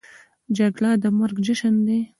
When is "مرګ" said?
1.17-1.37